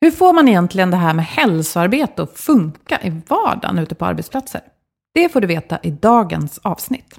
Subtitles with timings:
[0.00, 4.60] Hur får man egentligen det här med hälsoarbete att funka i vardagen ute på arbetsplatser?
[5.14, 7.18] Det får du veta i dagens avsnitt.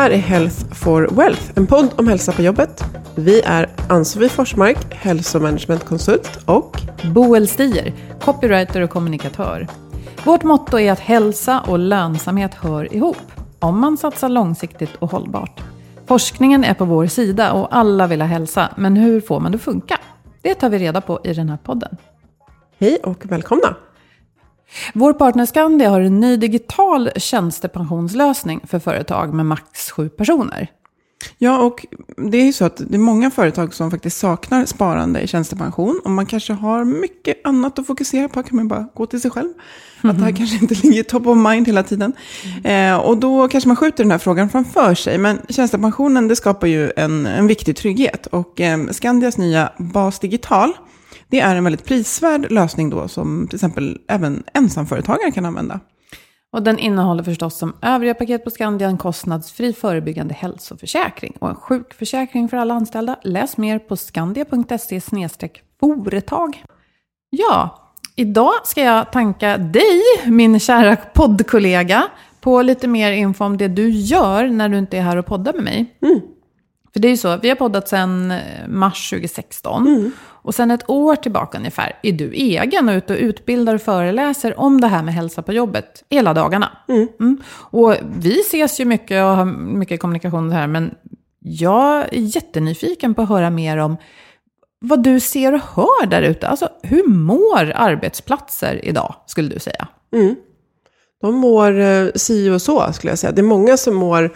[0.00, 2.84] Här är Health for Wealth, en podd om hälsa på jobbet.
[3.14, 6.80] Vi är Ann-Sofie Forsmark, hälsomanagementkonsult och
[7.14, 9.66] Boel Stier, copywriter och kommunikatör.
[10.24, 15.60] Vårt motto är att hälsa och lönsamhet hör ihop, om man satsar långsiktigt och hållbart.
[16.06, 19.56] Forskningen är på vår sida och alla vill ha hälsa, men hur får man det
[19.56, 19.98] att funka?
[20.42, 21.96] Det tar vi reda på i den här podden.
[22.78, 23.76] hej och välkomna.
[24.94, 30.70] Vår partner Skandia har en ny digital tjänstepensionslösning för företag med max sju personer.
[31.38, 31.86] Ja, och
[32.16, 36.00] det är ju så att det är många företag som faktiskt saknar sparande i tjänstepension.
[36.04, 39.30] Och man kanske har mycket annat att fokusera på, kan man bara gå till sig
[39.30, 39.48] själv.
[40.02, 42.12] Att det här kanske inte ligger top of mind hela tiden.
[42.64, 45.18] Eh, och då kanske man skjuter den här frågan framför sig.
[45.18, 48.26] Men tjänstepensionen, det skapar ju en, en viktig trygghet.
[48.26, 50.72] Och eh, Skandias nya Bas Digital,
[51.30, 55.80] det är en väldigt prisvärd lösning då, som till exempel även ensamföretagare kan använda.
[56.52, 61.54] Och den innehåller förstås som övriga paket på Skandia en kostnadsfri förebyggande hälsoförsäkring och en
[61.54, 63.16] sjukförsäkring för alla anställda.
[63.22, 65.00] Läs mer på skandia.se
[65.80, 66.64] företag.
[67.30, 72.08] Ja, idag ska jag tanka dig, min kära poddkollega,
[72.40, 75.52] på lite mer info om det du gör när du inte är här och poddar
[75.52, 75.96] med mig.
[76.92, 78.32] För det är ju så, vi har poddat sedan
[78.68, 79.82] mars 2016.
[80.42, 84.60] Och sen ett år tillbaka ungefär är du egen och ute och utbildar och föreläser
[84.60, 86.70] om det här med hälsa på jobbet hela dagarna.
[86.88, 87.38] Mm.
[87.52, 90.94] Och vi ses ju mycket och har mycket kommunikation här, men
[91.38, 93.96] jag är jättenyfiken på att höra mer om
[94.80, 96.48] vad du ser och hör där ute.
[96.48, 99.88] Alltså, hur mår arbetsplatser idag, skulle du säga?
[101.20, 103.32] De mår eh, si och så, skulle jag säga.
[103.32, 104.34] Det är många som mår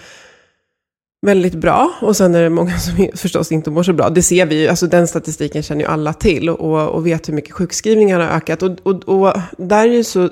[1.25, 1.93] väldigt bra.
[2.01, 4.11] Och sen är det många som förstås inte mår så bra.
[4.11, 6.51] Det ser vi ju, alltså den statistiken känner ju alla till.
[6.51, 8.63] Och, och vet hur mycket sjukskrivningar har ökat.
[8.63, 10.29] Och, och, och där är det så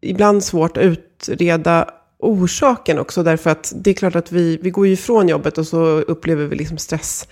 [0.00, 3.22] ibland svårt att utreda orsaken också.
[3.22, 6.44] Därför att det är klart att vi, vi går ju ifrån jobbet och så upplever
[6.44, 7.28] vi liksom stress.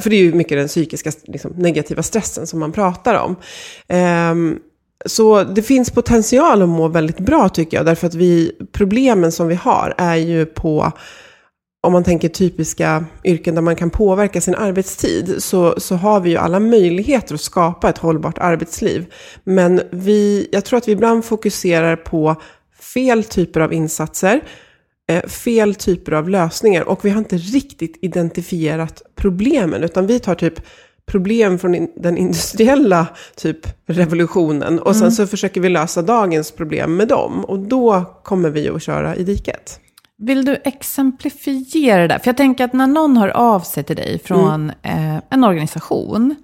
[0.00, 3.36] För det är ju mycket den psykiska liksom, negativa stressen som man pratar om.
[4.30, 4.58] Um,
[5.06, 7.86] så det finns potential att må väldigt bra tycker jag.
[7.86, 10.92] Därför att vi, problemen som vi har är ju på
[11.84, 16.30] om man tänker typiska yrken där man kan påverka sin arbetstid så, så har vi
[16.30, 19.06] ju alla möjligheter att skapa ett hållbart arbetsliv.
[19.44, 22.36] Men vi, jag tror att vi ibland fokuserar på
[22.94, 24.40] fel typer av insatser,
[25.08, 30.34] eh, fel typer av lösningar och vi har inte riktigt identifierat problemen utan vi tar
[30.34, 30.54] typ
[31.06, 33.06] problem från den industriella
[33.36, 38.50] typ revolutionen och sen så försöker vi lösa dagens problem med dem och då kommer
[38.50, 39.81] vi att köra i diket.
[40.22, 42.18] Vill du exemplifiera det där?
[42.18, 46.34] För jag tänker att när någon hör av sig till dig från eh, en organisation,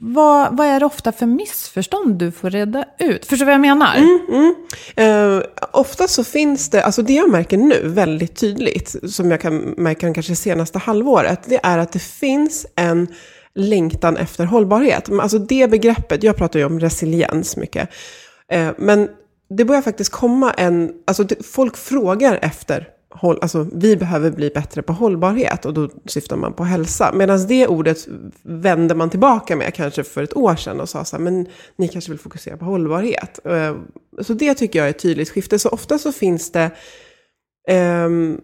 [0.00, 3.26] vad, vad är det ofta för missförstånd du får reda ut?
[3.26, 3.96] Förstår du vad jag menar?
[3.96, 4.54] Mm,
[4.96, 5.42] Eh,
[5.72, 10.14] ofta så finns det, alltså det jag märker nu väldigt tydligt, som jag kan märka
[10.14, 13.08] kanske senaste halvåret, det är att det finns en
[13.54, 15.10] längtan efter hållbarhet.
[15.20, 17.88] Alltså det begreppet, jag pratar ju om resiliens mycket,
[18.52, 19.08] eh, men
[19.50, 24.50] det börjar faktiskt komma en, alltså det, folk frågar efter håll, alltså vi behöver bli
[24.50, 27.12] bättre på hållbarhet och då syftar man på hälsa.
[27.14, 28.08] Medan det ordet
[28.42, 31.88] vände man tillbaka med kanske för ett år sedan och sa så här, men ni
[31.88, 33.40] kanske vill fokusera på hållbarhet.
[33.44, 33.76] Eh,
[34.20, 35.58] så det tycker jag är ett tydligt skifte.
[35.58, 36.70] Så ofta så finns det,
[37.68, 38.40] ehm,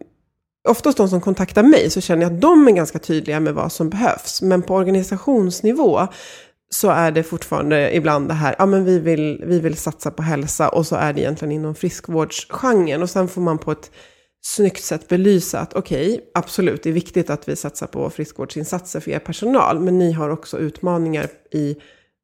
[0.69, 3.73] oftast de som kontaktar mig så känner jag att de är ganska tydliga med vad
[3.73, 4.43] som behövs.
[4.43, 6.08] Men på organisationsnivå
[6.70, 10.22] så är det fortfarande ibland det här, ja men vi vill, vi vill satsa på
[10.22, 13.02] hälsa och så är det egentligen inom friskvårdsgenren.
[13.02, 13.90] Och sen får man på ett
[14.46, 19.10] snyggt sätt belysa att okej, absolut, det är viktigt att vi satsar på friskvårdsinsatser för
[19.10, 21.76] er personal, men ni har också utmaningar i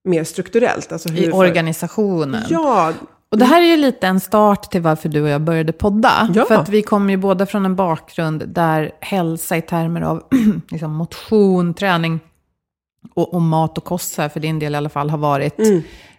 [0.08, 0.92] mer strukturellt.
[0.92, 2.42] Alltså hur I för- organisationen.
[2.48, 2.92] Ja,
[3.30, 6.28] Och det här är ju lite en start till varför du och jag började podda.
[6.34, 6.44] Ja.
[6.44, 10.22] För att vi kommer ju båda från en bakgrund där hälsa i termer av
[10.70, 12.20] liksom motion, träning
[13.14, 15.58] och, och mat och kost, här, för din del i alla fall, har varit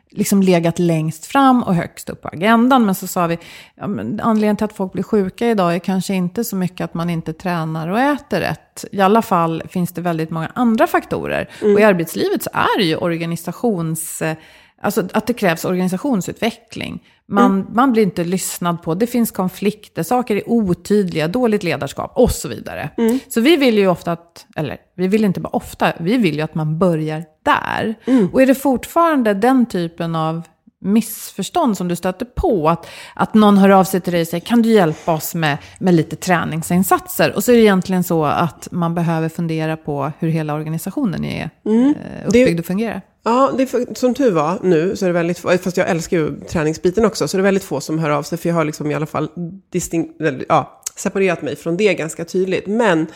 [0.09, 2.85] liksom legat längst fram och högst upp på agendan.
[2.85, 3.37] Men så sa vi,
[3.75, 7.09] ja, anledningen till att folk blir sjuka idag är kanske inte så mycket att man
[7.09, 8.85] inte tränar och äter rätt.
[8.91, 11.49] I alla fall finns det väldigt många andra faktorer.
[11.61, 14.21] Och i arbetslivet så är det ju organisations...
[14.21, 14.37] eh,
[14.81, 17.03] Alltså att det krävs organisationsutveckling.
[17.27, 22.31] Man, man blir inte lyssnad på, det finns konflikter, saker är otydliga, dåligt ledarskap och
[22.31, 22.89] så vidare.
[23.29, 26.41] Så vi vill ju ofta att, eller vi vill inte bara ofta, vi vill ju
[26.41, 27.95] att man börjar där.
[28.31, 30.41] Och är det fortfarande den typen av
[30.83, 32.69] missförstånd som du stöter på.
[32.69, 35.57] Att, att någon hör av sig till dig och säger, kan du hjälpa oss med,
[35.79, 37.35] med lite träningsinsatser?
[37.35, 41.49] Och så är det egentligen så att man behöver fundera på hur hela organisationen är
[41.95, 43.01] eh, uppbyggd och fungerar.
[43.23, 45.89] Ja, det är för, som tur var nu så är det väldigt få, fast jag
[45.89, 48.55] älskar ju träningsbiten också, så det är väldigt få som hör av sig, för jag
[48.55, 49.29] har liksom i alla fall
[49.69, 52.67] distinkt, ja, separerat mig från det ganska tydligt.
[52.67, 53.07] Men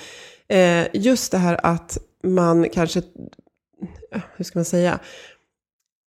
[0.50, 3.01] eh, just det här att man kanske,
[4.12, 5.00] eh, hur ska man säga,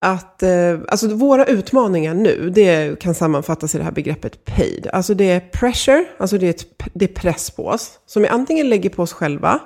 [0.06, 4.88] att eh, alltså våra utmaningar nu, det kan sammanfattas i det här begreppet paid.
[4.94, 8.28] Alltså det är pressure, alltså det är, ett, det är press på oss, som vi
[8.28, 9.60] antingen lägger på oss själva,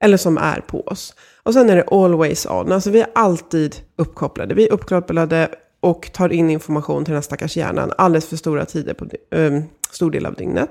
[0.00, 1.14] eller som är på oss.
[1.48, 4.54] Och sen är det always on, alltså vi är alltid uppkopplade.
[4.54, 5.48] Vi är uppkopplade
[5.80, 9.62] och tar in information till den här stackars hjärnan alldeles för stora tider på um,
[9.90, 10.70] stor del av dygnet.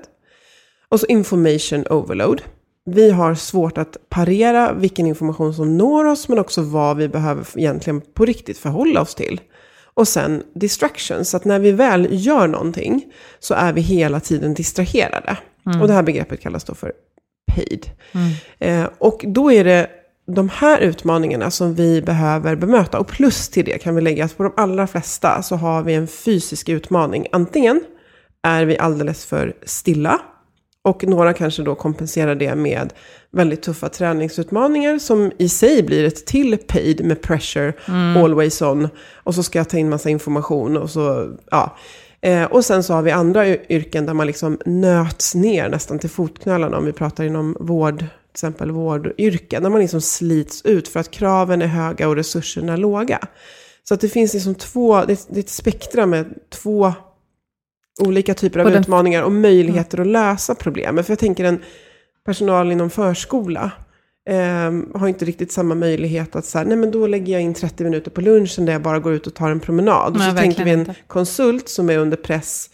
[0.89, 2.41] Och så information overload.
[2.85, 7.45] Vi har svårt att parera vilken information som når oss, men också vad vi behöver
[7.55, 9.41] egentligen på riktigt förhålla oss till.
[9.93, 14.53] Och sen distractions, så att när vi väl gör någonting så är vi hela tiden
[14.53, 15.37] distraherade.
[15.81, 16.93] Och det här begreppet kallas då för
[17.55, 17.85] paid.
[18.59, 19.89] Eh, och då är det
[20.27, 22.99] de här utmaningarna som vi behöver bemöta.
[22.99, 25.93] Och plus till det kan vi lägga att på de allra flesta så har vi
[25.93, 27.27] en fysisk utmaning.
[27.31, 27.81] Antingen
[28.43, 30.21] är vi alldeles för stilla.
[30.81, 32.93] Och några kanske då kompenserar det med
[33.31, 37.73] väldigt tuffa träningsutmaningar som i sig blir ett till paid med pressure,
[38.15, 38.87] always on.
[39.23, 41.77] Och så ska jag ta in massa information och så, ja.
[42.21, 46.09] Eh, och sen så har vi andra yrken där man liksom nöts ner nästan till
[46.09, 48.05] fotknölarna om vi pratar inom vård,
[48.37, 49.63] exempel vårdyrken.
[49.63, 53.19] Där man liksom slits ut för att kraven är höga och resurserna låga.
[53.83, 56.93] Så att det finns liksom två, det är, det är ett spektra med två
[57.99, 61.03] olika typer av Och utmaningar och möjligheter att lösa problemen.
[61.03, 61.59] För jag tänker en
[62.25, 63.71] personal inom förskola
[64.29, 67.83] eh, har inte riktigt samma möjlighet att säga, nej men då lägger jag in 30
[67.83, 70.13] minuter på lunchen där jag bara går ut och tar en promenad.
[70.13, 70.95] Och Nej, så tänker vi en inte.
[71.07, 72.69] konsult som är under press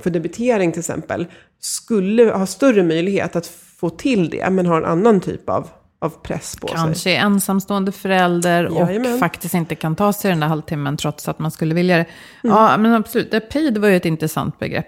[0.00, 1.26] för debitering till exempel,
[1.60, 3.46] skulle ha större möjlighet att
[3.82, 6.76] få till det, men har en annan typ av, av press på sig.
[6.76, 9.18] Kanske ensamstående förälder och Jajamän.
[9.18, 12.06] faktiskt inte kan ta sig den där halvtimmen trots att man skulle vilja det.
[12.44, 12.56] Mm.
[12.56, 13.30] Ja, men absolut.
[13.30, 14.86] Det paid var ju ett intressant begrepp.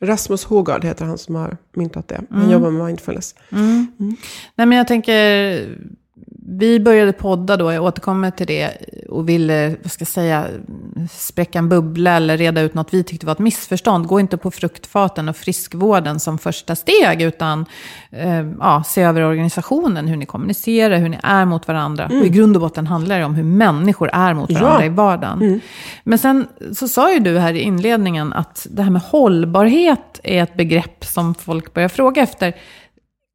[0.00, 2.20] Rasmus Hågard heter han som har myntat det.
[2.30, 2.52] Han Mm.
[2.52, 3.34] jobbar med mindfulness.
[4.54, 5.12] Nej, men jag tänker,
[6.48, 8.70] vi började podda då, jag återkommer till det,
[9.08, 10.46] och ville, vad ska jag säga,
[11.10, 14.06] spräcka en bubbla eller reda ut något vi tyckte var ett missförstånd.
[14.06, 17.66] Gå inte på fruktfaten och friskvården som första steg, utan
[18.10, 22.06] eh, ja, se över organisationen, hur ni kommunicerar, hur ni är mot varandra.
[22.06, 24.86] Och i grund och botten handlar det om hur människor är mot varandra Ja.
[24.86, 25.60] i vardagen.
[26.04, 30.42] Men sen så sa ju du här i inledningen att det här med hållbarhet är
[30.42, 32.56] ett begrepp som folk börjar fråga efter.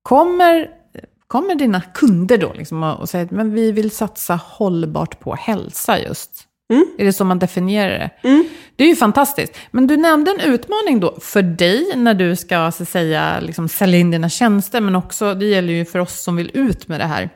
[0.04, 0.68] Kommer,
[1.32, 5.36] kommer dina kunder då liksom och och säger att men vi vill satsa hållbart på
[5.36, 6.48] hälsa just?
[6.98, 8.10] Är det så man definierar det?
[8.76, 9.58] Det är ju fantastiskt.
[9.72, 14.00] Men du nämnde en utmaning då för dig när du ska så säga, liksom, sälja
[14.00, 14.82] in dina tjänster.
[14.82, 17.30] Men också, det gäller ju för oss som vill ut med det här.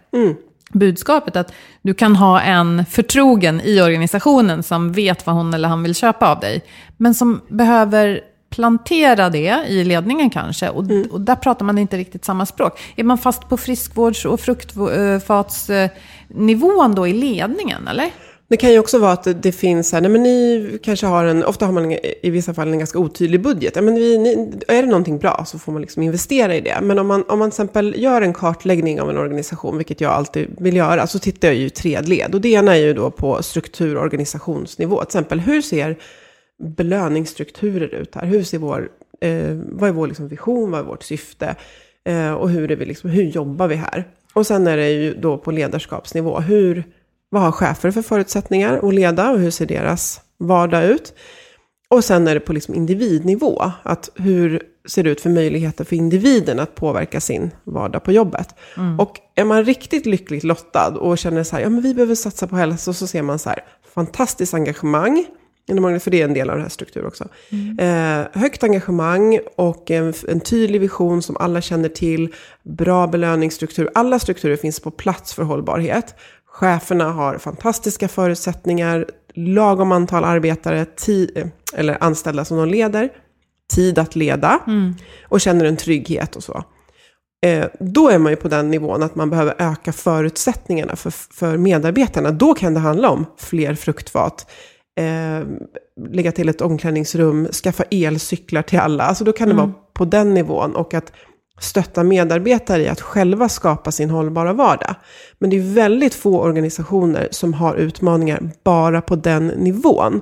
[0.73, 5.83] budskapet att du kan ha en förtrogen i organisationen som vet vad hon eller han
[5.83, 6.63] vill köpa av dig.
[6.97, 8.21] Men som behöver
[8.55, 10.69] plantera det i ledningen kanske.
[10.69, 11.07] Och, Mm.
[11.11, 12.79] och där pratar man inte riktigt samma språk.
[12.95, 18.09] Är man fast på friskvårds och fruktfatsnivån då i ledningen, eller?
[18.47, 21.43] Det kan ju också vara att det, finns här, nej men ni kanske har en,
[21.43, 23.75] ofta har man i vissa fall en ganska otydlig budget.
[23.75, 26.77] Men vi, ni, är det någonting bra så får man liksom investera i det.
[26.81, 30.11] Men om man, om man till exempel gör en kartläggning av en organisation, vilket jag
[30.11, 32.35] alltid vill göra, så tittar jag ju i tre led.
[32.35, 34.97] Och det ena är ju då på struktur och organisationsnivå.
[34.97, 35.97] Till exempel, hur ser
[36.63, 38.25] belöningsstrukturer ut här?
[38.25, 38.89] Hur ser vår,
[39.21, 41.55] eh, vad är vår liksom vision, vad är vårt syfte?
[42.05, 44.07] Eh, och hur, är vi liksom, hur jobbar vi här?
[44.33, 46.39] Och sen är det ju då på ledarskapsnivå.
[46.39, 46.83] Hur,
[47.29, 51.13] vad har chefer för förutsättningar att leda och hur ser deras vardag ut?
[51.87, 53.71] Och sen är det på liksom individnivå.
[53.83, 58.55] Att hur ser det ut för möjligheter för individen att påverka sin vardag på jobbet?
[58.99, 62.47] Och är man riktigt lyckligt lottad och känner så här, ja men vi behöver satsa
[62.47, 63.59] på hälsa, så ser man så här,
[63.95, 65.25] fantastiskt engagemang.
[65.99, 67.27] För det är en del av det här struktur också.
[67.79, 72.33] Eh, högt engagemang och en, en tydlig vision som alla känner till.
[72.63, 73.89] Bra belöningsstruktur.
[73.93, 76.15] Alla strukturer finns på plats för hållbarhet.
[76.45, 83.09] Cheferna har fantastiska förutsättningar, lagom antal arbetare, ti- eh, eller anställda som de leder,
[83.73, 84.59] tid att leda
[85.23, 86.63] och känner en trygghet och så.
[87.45, 91.57] Eh, då är man ju på den nivån att man behöver öka förutsättningarna för, för
[91.57, 92.31] medarbetarna.
[92.31, 94.51] Då kan det handla om fler fruktfat,
[94.95, 95.47] eh,
[96.09, 99.03] lägga till ett omklädningsrum, skaffa elcyklar till alla.
[99.03, 101.11] Alltså då kan det vara på den nivån och att
[101.59, 104.95] stötta medarbetare i att själva skapa sin hållbara vardag.
[105.39, 110.21] Men det är väldigt få organisationer som har utmaningar bara på den nivån.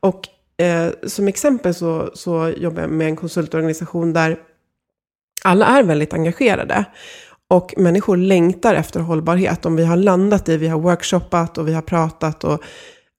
[0.00, 0.28] Och
[0.64, 4.38] eh, som exempel så, så jobbar jag med en konsultorganisation där
[5.44, 6.84] alla är väldigt engagerade.
[7.48, 9.66] Och människor längtar efter hållbarhet.
[9.66, 12.62] Om vi har landat i, vi har workshoppat och vi har pratat och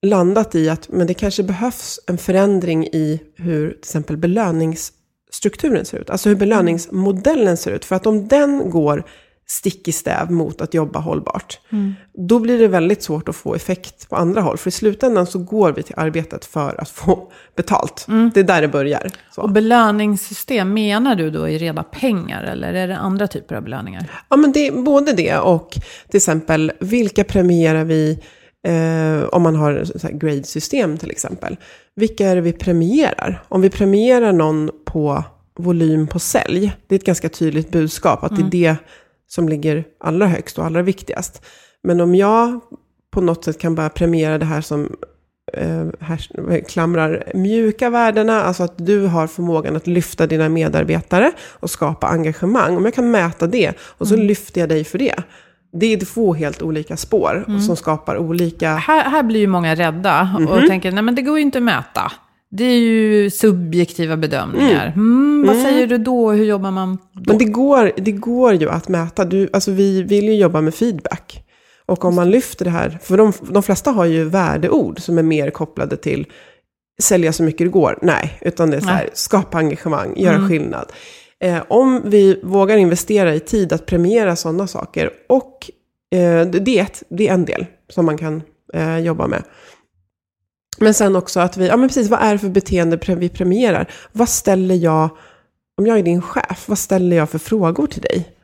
[0.06, 5.98] landat i att men det kanske behövs en förändring i hur till exempel belöningsstrukturen ser
[5.98, 6.10] ut.
[6.10, 7.86] Alltså hur belöningsmodellen ser ut.
[7.86, 9.04] För att om den går
[9.48, 11.60] stick i stäv mot att jobba hållbart,
[12.14, 14.58] då blir det väldigt svårt att få effekt på andra håll.
[14.58, 18.06] För i slutändan så går vi till arbetet för att få betalt.
[18.34, 19.12] Det är där det börjar.
[19.32, 19.42] Så.
[19.42, 24.12] Och belöningssystem, menar du då i reda pengar eller är det andra typer av belöningar?
[24.30, 25.70] Ja, men det är både det och
[26.10, 28.20] till exempel vilka premierar vi
[28.66, 31.58] eh, om man har så grade-system till exempel.
[31.96, 33.44] Vilka är det vi premierar?
[33.48, 35.24] Om vi premierar någon på
[35.60, 38.76] volym på sälj, det är ett ganska tydligt budskap att det är det
[39.28, 41.46] som ligger allra högst och allra viktigast.
[41.84, 42.60] Men om jag
[43.12, 44.96] på något sätt kan bara premiera det här som
[45.54, 51.70] eh, här, klamrar mjuka värdena, alltså att du har förmågan att lyfta dina medarbetare och
[51.70, 52.78] skapa engagemang.
[52.78, 55.24] Om jag kan mäta det och så lyfter jag dig för det.
[55.80, 58.76] Det är två helt olika spår och som skapar olika...
[58.76, 61.64] Här, här blir ju många rädda och tänker, nej men det går ju inte att
[61.64, 62.12] mäta.
[62.52, 64.94] Det är ju subjektiva bedömningar.
[64.96, 66.32] Mm, vad säger du då?
[66.32, 67.24] Hur jobbar man då?
[67.34, 69.26] Men det går, det går ju att mäta.
[69.26, 71.42] Du, alltså vi vill ju jobba med feedback.
[71.86, 75.24] Och om man lyfter det här, för de, de flesta har ju värdeord som är
[75.24, 76.26] mer kopplade till
[77.02, 78.00] sälja så mycket det går.
[78.02, 80.92] Nej, utan det är så här, skapa engagemang, göra skillnad.
[81.44, 85.72] Eh, om vi vågar investera i tid att premiera sådana saker, och
[86.12, 89.44] eh, det, är ett, det är en del som man kan eh, jobba med.
[90.78, 93.92] Men sen också att vi, ja men precis, vad är det för beteende vi premierar?
[94.12, 95.10] Vad ställer jag,
[95.78, 98.36] om jag är din chef, vad ställer jag för frågor till dig?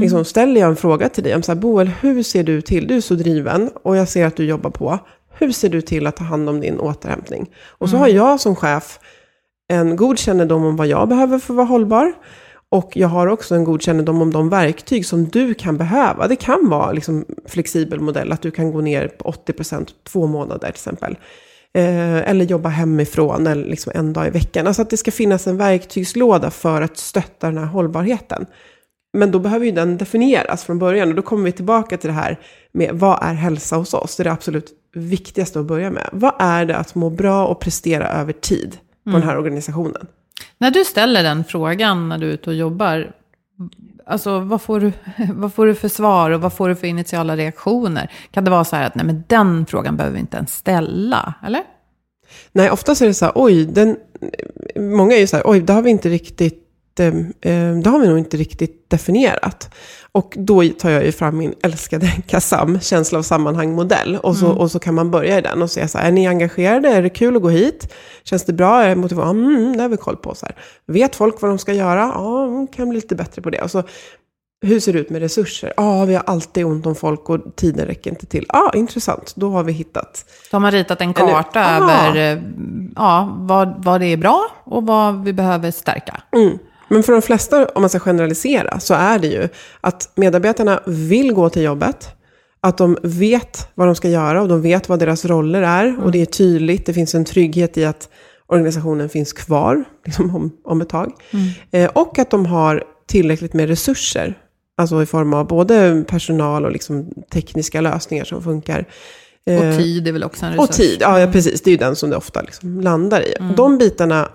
[0.00, 2.86] Liksom, ställer jag en fråga till dig om så här, Boel, hur ser du till,
[2.86, 4.98] du är så driven och jag ser att du jobbar på.
[5.38, 7.50] Hur ser du till att ta hand om din återhämtning?
[7.68, 8.98] Och så har jag som chef
[9.70, 12.12] en god kännedom om vad jag behöver för att vara hållbar.
[12.68, 16.28] Och jag har också en god kännedom om de verktyg som du kan behöva.
[16.28, 20.58] Det kan vara liksom flexibel modell, att du kan gå ner på 80% två månader
[20.58, 21.18] till exempel.
[21.74, 24.66] Eh, eller jobba hemifrån eller liksom en dag i veckan.
[24.66, 28.46] Alltså att det ska finnas en verktygslåda för att stötta den här hållbarheten.
[29.12, 31.08] Men då behöver ju den definieras från början.
[31.08, 32.38] Och då kommer vi tillbaka till det här
[32.72, 34.16] med vad är hälsa hos oss?
[34.16, 36.08] Det är det absolut viktigaste att börja med.
[36.12, 40.06] Vad är det att må bra och prestera över tid på den här organisationen?
[40.58, 43.12] När du ställer den frågan när du är ute och jobbar,
[44.06, 44.92] alltså vad får, du,
[45.34, 48.12] vad får du för svar och vad får du för initiala reaktioner?
[48.30, 51.34] Kan det vara så här att nej men den frågan behöver vi inte ens ställa,
[51.46, 51.62] eller?
[52.52, 53.96] Nej, oftast är det så här, oj, den,
[54.76, 58.18] många är ju så här, oj, det har vi inte riktigt, det har vi nog
[58.18, 59.74] inte riktigt definierat.
[60.12, 64.16] Och då tar jag ju fram min älskade KASAM, känsla av sammanhang-modell.
[64.16, 66.26] Och så, och så kan man börja i den och säga så här, är ni
[66.26, 66.88] engagerade?
[66.88, 67.94] Är det kul att gå hit?
[68.24, 68.82] Känns det bra?
[68.82, 69.30] Är det motiverat?
[69.30, 70.34] Mm, det har vi koll på.
[70.34, 70.56] Så här.
[70.86, 72.12] Vet folk vad de ska göra?
[72.14, 73.62] Ja, de kan bli lite bättre på det.
[73.62, 73.82] Och så
[74.62, 75.72] hur ser det ut med resurser?
[75.76, 78.46] Ja, ah, vi har alltid ont om folk och tiden räcker inte till.
[78.48, 79.32] Ja, ah, intressant.
[79.36, 80.24] Då har vi hittat.
[80.50, 82.42] Då har ritat en karta Eller, över
[82.96, 83.18] ah.
[83.18, 86.22] ja, vad, vad det är bra och vad vi behöver stärka.
[86.32, 86.58] Mm.
[86.90, 89.48] Men för de flesta, om man ska generalisera, så är det ju
[89.80, 92.08] att medarbetarna vill gå till jobbet.
[92.60, 95.86] Att de vet vad de ska göra och de vet vad deras roller är.
[95.86, 96.00] Mm.
[96.00, 98.08] Och det är tydligt, det finns en trygghet i att
[98.46, 101.12] organisationen finns kvar liksom om, om ett tag.
[101.30, 101.48] Mm.
[101.70, 104.38] Eh, och att de har tillräckligt med resurser.
[104.76, 108.88] Alltså i form av både personal och liksom tekniska lösningar som funkar.
[109.46, 110.68] Och eh, tid är väl också en resurs?
[110.68, 111.62] Och tid, ja, ja precis.
[111.62, 113.34] Det är ju den som det ofta liksom landar i.
[113.40, 113.56] Mm.
[113.56, 114.28] De bitarna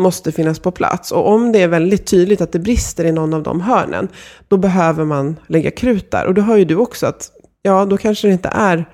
[0.00, 1.12] måste finnas på plats.
[1.12, 4.08] Och om det är väldigt tydligt att det brister i någon av de hörnen,
[4.48, 6.26] då behöver man lägga krut där.
[6.26, 7.30] Och då hör ju du också att,
[7.62, 8.84] ja, då kanske det inte är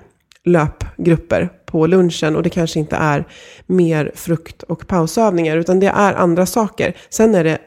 [0.45, 3.27] löpgrupper på lunchen och det kanske inte är
[3.65, 6.95] mer frukt och pausövningar, utan det är andra saker.
[7.09, 7.57] Sen är det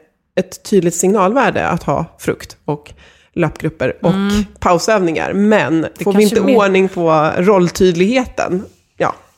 [0.40, 2.92] ett tydligt signalvärde att ha frukt och
[3.32, 4.44] löpgrupper och mm.
[4.60, 5.32] pausövningar.
[5.32, 6.56] Men det får vi inte mer...
[6.56, 8.64] ordning på rolltydligheten,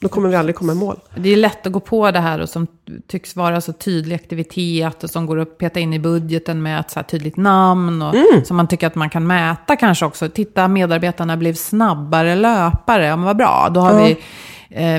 [0.02, 0.96] då kommer vi aldrig komma i mål.
[1.14, 2.66] Det är lätt att gå på det här och som
[3.06, 6.90] tycks vara så tydlig aktivitet och som går att peta in i budgeten med ett
[6.90, 8.44] så här tydligt namn och mm.
[8.44, 10.28] som man tycker att man kan mäta kanske också.
[10.28, 14.04] Titta, medarbetarna blev snabbare löpare, ja men vad bra, då har ja.
[14.04, 14.16] vi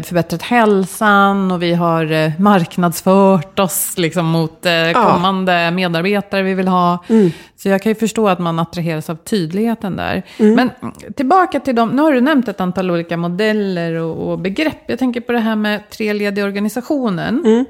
[0.03, 5.72] förbättrat hälsan och vi har eh, marknadsfört oss liksom, mot eh, kommande ja.
[5.72, 7.03] medarbetare vi vill ha.
[7.10, 7.32] Mm.
[7.56, 10.24] Så jag kan ju förstå att man attraheras av tydligheten där.
[10.38, 10.56] Mm.
[10.56, 14.84] Men tillbaka till dem, nu har du nämnt ett antal olika modeller och, och begrepp.
[14.88, 17.42] Jag tänker på det här med tre led i organisationen.
[17.46, 17.65] Mm.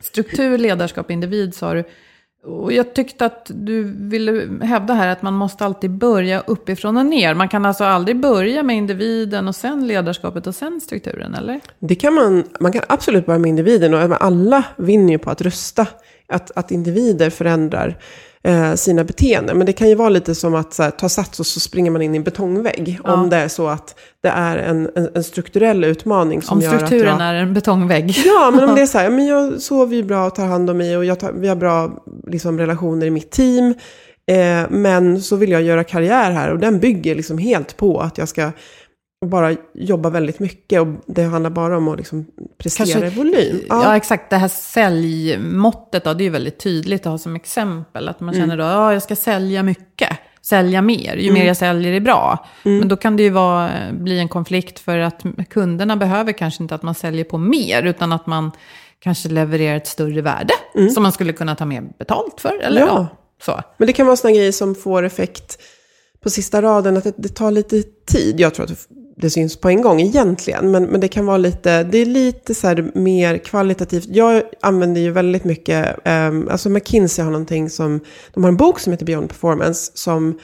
[0.00, 1.84] Struktur, ledarskap, individ sa du.
[2.44, 7.06] Och jag tyckte att du ville hävda här att man måste alltid börja uppifrån och
[7.06, 7.34] ner.
[7.34, 11.60] Man kan alltså aldrig börja med individen och sen ledarskapet och sen strukturen, eller?
[11.78, 15.40] Det kan man, man kan absolut börja med individen och alla vinner ju på att
[15.40, 15.86] rösta.
[16.28, 17.98] Att, att individer förändrar
[18.44, 19.58] eh, sina beteenden.
[19.58, 22.02] Men det kan ju vara lite som att här, ta sats och så springer man
[22.02, 23.00] in i en betongvägg.
[23.04, 23.12] Ja.
[23.12, 26.80] Om det är så att det är en, en, en strukturell utmaning som gör att
[26.80, 28.10] Om strukturen är en betongvägg.
[28.24, 30.70] Ja, men om det är så här, men jag sover ju bra och tar hand
[30.70, 31.90] om mig och jag tar, vi har bra
[32.26, 33.74] liksom, relationer i mitt team.
[34.26, 38.18] Eh, men så vill jag göra karriär här och den bygger liksom helt på att
[38.18, 38.50] jag ska
[39.20, 42.26] och bara jobba väldigt mycket och det handlar bara om att liksom
[42.58, 43.60] prestera Kanske, i volym.
[43.68, 43.84] Ja.
[43.84, 43.96] ja.
[43.96, 44.30] exakt.
[44.30, 48.08] Det här säljmåttet då, det är ju väldigt tydligt att ha som exempel.
[48.08, 48.42] Att man mm.
[48.42, 51.16] känner då, ja, jag ska sälja mycket, sälja mer.
[51.16, 51.40] Ju mm.
[51.40, 52.46] mer jag säljer är bra.
[52.64, 52.78] Mm.
[52.78, 56.74] Men då kan det ju vara, bli en konflikt för att kunderna behöver kanske inte
[56.74, 58.50] att man säljer på mer, utan att man
[58.98, 60.90] kanske levererar ett större värde mm.
[60.90, 62.60] som man skulle kunna ta mer betalt för.
[62.62, 62.86] Eller ja.
[62.86, 63.08] ja
[63.42, 63.62] så.
[63.76, 65.58] Men det kan vara sådana grejer som får effekt
[66.22, 68.40] på sista raden, att det, det tar lite tid.
[68.40, 70.70] Jag tror att det syns på en gång egentligen.
[70.70, 74.06] Men, men det kan vara lite, det är lite så här mer kvalitativt.
[74.08, 78.00] Jag använder ju väldigt mycket, um, alltså McKinsey har någonting som,
[78.34, 80.38] de har en bok som heter Beyond Performance som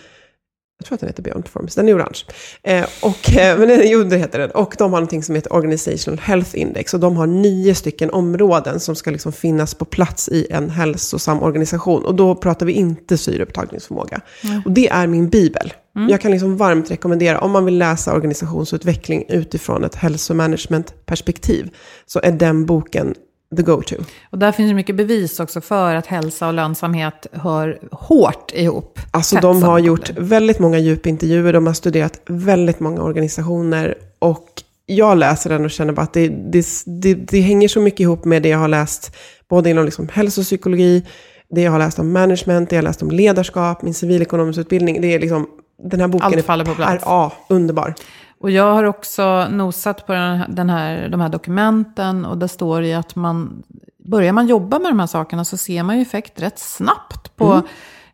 [0.80, 2.18] jag tror att den heter Beyond Performance, den är orange.
[2.62, 4.50] Eh, och, eh, men jo, det heter den.
[4.50, 6.94] Och de har någonting som heter Organizational Health Index.
[6.94, 11.42] Och de har nio stycken områden som ska liksom finnas på plats i en hälsosam
[11.42, 12.04] organisation.
[12.04, 14.20] Och då pratar vi inte syreupptagningsförmåga.
[14.44, 14.62] Mm.
[14.64, 15.72] Och det är min bibel.
[15.96, 16.08] Mm.
[16.08, 21.70] Jag kan liksom varmt rekommendera, om man vill läsa organisationsutveckling utifrån ett hälsomanagement-perspektiv,
[22.06, 23.14] så är den boken
[23.56, 23.96] the go-to.
[24.30, 28.98] Och där finns det mycket bevis också för att hälsa och lönsamhet hör hårt ihop.
[29.10, 35.18] Alltså de har gjort väldigt många djupintervjuer, de har studerat väldigt många organisationer och jag
[35.18, 38.42] läser den och känner bara att det, det, det, det hänger så mycket ihop med
[38.42, 39.16] det jag har läst,
[39.48, 41.06] både inom liksom hälsopsykologi,
[41.50, 45.00] det jag har läst om management, det jag har läst om ledarskap, min civilekonomisk utbildning.
[45.00, 45.46] Det är liksom,
[45.82, 47.04] den här boken Allt faller på plats.
[47.04, 47.94] är ja, underbar.
[48.40, 50.12] Och jag har också nosat på
[50.48, 53.62] den här, de här dokumenten och där står det att man,
[53.98, 57.52] börjar man jobba med de här sakerna så ser man ju effekt rätt snabbt på
[57.52, 57.64] mm.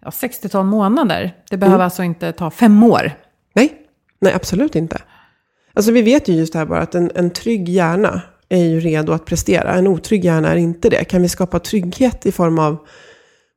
[0.01, 1.35] ja, 60-tal månader.
[1.51, 1.85] Det behöver mm.
[1.85, 3.13] alltså inte ta fem år.
[3.55, 3.73] Nej,
[4.21, 5.03] nej absolut inte.
[5.75, 8.81] Alltså vi vet ju just det här bara att en, en trygg hjärna är ju
[8.81, 9.75] redo att prestera.
[9.75, 11.05] En otrygg hjärna är inte det.
[11.05, 12.87] Kan vi skapa trygghet i form av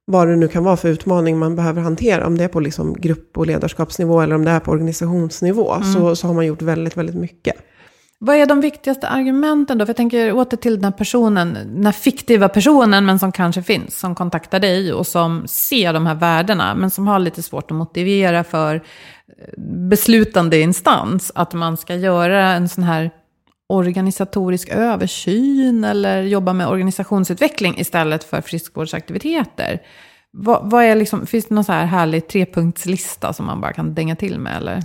[0.09, 2.27] vad det nu kan vara för utmaning man behöver hantera.
[2.27, 5.73] Om det är på liksom grupp och ledarskapsnivå eller om det är på organisationsnivå.
[5.73, 5.93] Mm.
[5.93, 7.55] Så, så har man gjort väldigt, väldigt mycket.
[8.19, 9.85] Vad är de viktigaste argumenten då?
[9.85, 13.63] För jag tänker åter till den här personen, den här fiktiva personen, men som kanske
[13.63, 17.71] finns, som kontaktar dig och som ser de här värdena, men som har lite svårt
[17.71, 18.81] att motivera för eh,
[19.89, 23.11] beslutande instans att man ska göra en sån här
[23.69, 29.81] organisatorisk översyn eller jobba med organisationsutveckling istället för friskvårdsaktiviteter.
[30.31, 33.93] Vad, vad är liksom, finns det någon så här härlig trepunktslista som man bara kan
[33.93, 34.57] dänga till med?
[34.57, 34.83] Eller?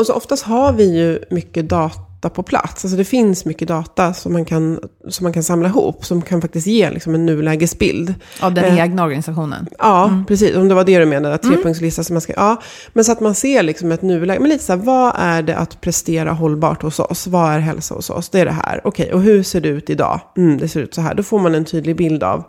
[0.00, 2.84] Och så oftast har vi ju mycket data data på plats.
[2.84, 6.40] Alltså det finns mycket data som man kan, som man kan samla ihop, som kan
[6.40, 8.14] faktiskt ge liksom en nulägesbild.
[8.40, 9.66] Av den Eh, egna organisationen.
[9.78, 10.56] Ja, precis.
[10.56, 12.32] Om det var det du menade, att trepunktslista som man ska...
[12.36, 14.40] Ja, men så att man ser liksom ett nuläge.
[14.40, 17.26] Men lite så här, vad är det att prestera hållbart hos oss?
[17.26, 18.28] Vad är hälsa hos oss?
[18.28, 18.80] Det är det här.
[18.84, 20.20] Okej, och hur ser det ut idag?
[20.36, 21.14] Mm, det ser ut så här.
[21.14, 22.44] Då får man en tydlig bild av.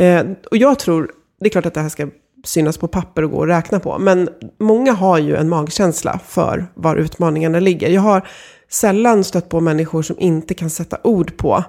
[0.00, 1.10] Eh, och jag tror,
[1.40, 2.08] det är klart att det här ska
[2.44, 3.98] synas på papper och gå och räkna på.
[3.98, 7.88] Men många har ju en magkänsla för var utmaningarna ligger.
[7.88, 8.28] Jag har
[8.70, 11.64] sällan stött på människor som inte kan sätta ord på.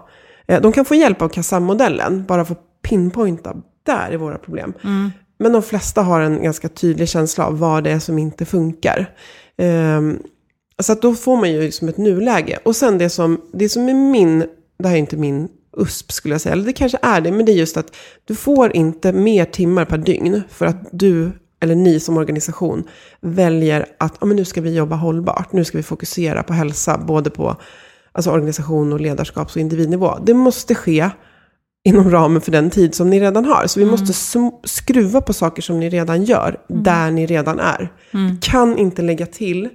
[0.48, 3.56] Eh, de kan få hjälp av KASAM-modellen, bara få pinpointa,
[3.86, 4.74] där är våra problem.
[5.40, 9.16] Men de flesta har en ganska tydlig känsla av vad det är som inte funkar.
[9.58, 10.20] Ehm,
[10.80, 12.60] så att då får man ju liksom ett nuläge.
[12.66, 14.46] Och sen det som, det som är min,
[14.80, 17.46] det här är inte min USP skulle jag säga, eller det kanske är det, men
[17.46, 21.32] det är just att du får inte mer timmar per dygn för att du
[21.64, 22.84] eller ni som organisation
[23.22, 26.98] väljer att ja, men nu ska vi jobba hållbart, nu ska vi fokusera på hälsa,
[26.98, 27.56] både på
[28.12, 30.18] alltså organisation och ledarskaps och individnivå.
[30.26, 31.10] Det måste ske
[31.84, 33.68] inom ramen för den tid som ni redan har.
[33.68, 37.94] Så vi måste sm- skruva på saker som ni redan gör, där ni redan är.
[38.12, 39.70] Vi kan inte lägga till,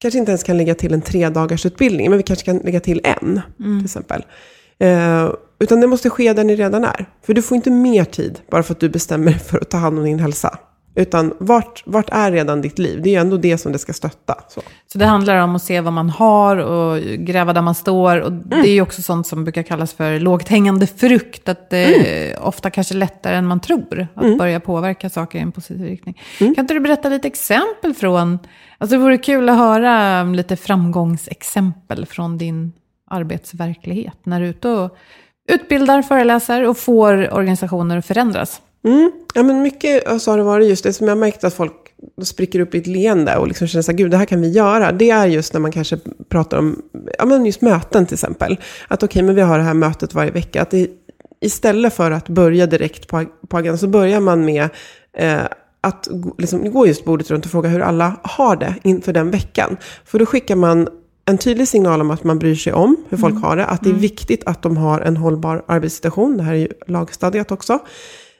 [0.00, 2.80] kanske inte ens kan lägga till en tre dagars utbildning, men vi kanske kan lägga
[2.80, 3.40] till en,
[3.78, 4.22] till exempel.
[4.78, 7.06] Eh, utan det måste ske där ni redan är.
[7.26, 9.76] För du får inte mer tid bara för att du bestämmer dig för att ta
[9.76, 10.58] hand om din hälsa.
[10.98, 13.02] Utan vart, vart är redan ditt liv?
[13.02, 14.34] Det är ju ändå det som det ska stötta.
[14.48, 14.60] Så.
[14.92, 18.20] Så det handlar om att se vad man har och gräva där man står.
[18.20, 21.48] Och det är ju också sånt som brukar kallas för lågt hängande frukt.
[21.48, 21.78] Att det
[22.32, 26.20] är ofta kanske lättare än man tror att börja påverka saker i en positiv riktning.
[26.38, 28.38] Kan inte du berätta lite exempel från...
[28.78, 32.72] Alltså det vore kul att höra lite framgångsexempel från din
[33.06, 34.16] arbetsverklighet.
[34.22, 34.96] När du är ute och
[35.48, 38.60] utbildar, föreläser och får organisationer att förändras.
[38.84, 39.12] Mm.
[39.34, 41.72] Ja, men mycket så har det varit just det som jag märkt att folk
[42.22, 44.50] spricker upp i ett leende och liksom känner så här, gud det här kan vi
[44.50, 44.92] göra.
[44.92, 46.82] Det är just när man kanske pratar om,
[47.18, 48.56] ja men just möten till exempel.
[48.88, 50.62] Att okej, men vi har det här mötet varje vecka.
[50.62, 50.90] Att det,
[51.40, 54.68] istället för att börja direkt på, på agendan så börjar man med
[55.12, 55.40] eh,
[55.80, 59.76] att liksom, gå just bordet runt och fråga hur alla har det inför den veckan.
[60.04, 60.88] För då skickar man
[61.26, 63.66] en tydlig signal om att man bryr sig om hur folk har det.
[63.66, 66.36] Att det är viktigt att de har en hållbar arbetssituation.
[66.36, 67.78] Det här är ju lagstadgat också.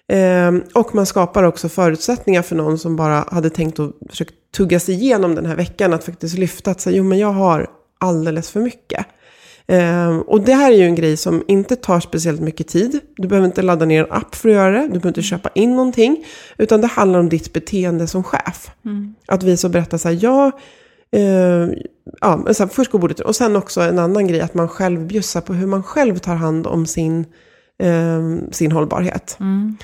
[0.09, 4.81] Ehm, och man skapar också förutsättningar för någon som bara hade tänkt att försöka tugga
[4.81, 5.93] sig igenom den här veckan.
[5.93, 7.67] Att faktiskt lyfta att säga, jo men jag har
[8.01, 9.07] alldeles för mycket.
[9.67, 13.01] Ehm, och det här är ju en grej som inte tar speciellt mycket tid.
[13.17, 14.83] Du behöver inte ladda ner en app för att göra det.
[14.83, 16.25] Du behöver inte köpa in någonting.
[16.59, 18.71] Utan det handlar om ditt beteende som chef.
[19.27, 20.53] Att visa och berätta så här, jag...
[21.17, 21.69] Eh,
[22.21, 25.07] ja, men här, först går bordet och sen också en annan grej, att man själv
[25.07, 27.25] bjussar på hur man själv tar hand om sin,
[27.83, 29.37] eh, sin hållbarhet.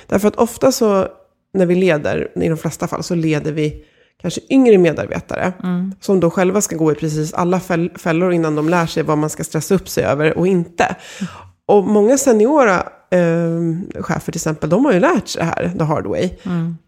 [0.06, 1.06] Därför att ofta så,
[1.54, 3.84] när vi leder, i de flesta fall, så leder vi
[4.22, 5.52] kanske yngre medarbetare.
[6.00, 9.18] Som då själva ska gå i precis alla fäll- fällor innan de lär sig vad
[9.18, 10.96] man ska stressa upp sig över och inte.
[11.66, 12.74] Och många seniora
[13.10, 16.30] eh, chefer till exempel, de har ju lärt sig det här the hard way.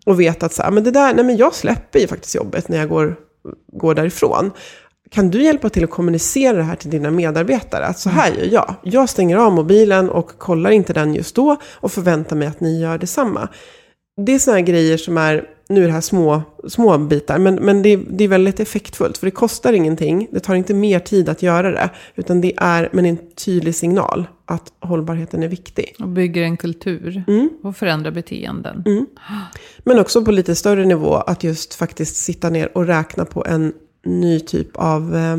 [0.06, 2.68] Och vet att så här, men det där, nej men jag släpper ju faktiskt jobbet
[2.68, 3.16] när jag går,
[3.72, 4.50] går därifrån.
[5.10, 7.86] Kan du hjälpa till att kommunicera det här till dina medarbetare?
[7.86, 8.74] Att så här gör jag.
[8.82, 12.80] Jag stänger av mobilen och kollar inte den just då och förväntar mig att ni
[12.80, 13.48] gör detsamma.
[14.16, 17.54] Det är sådana här grejer som är, nu är det här små, små bitar, men,
[17.54, 19.18] men det, är- det är väldigt effektfullt.
[19.18, 21.90] För det kostar ingenting, det tar inte mer tid att göra det.
[22.14, 25.94] Utan det är men en tydlig signal att hållbarheten är viktig.
[25.98, 27.24] Och bygger en kultur
[27.62, 28.82] och förändrar beteenden.
[29.84, 33.72] Men också på lite större nivå att just faktiskt sitta ner och räkna på en
[34.06, 35.36] ny typ av eh,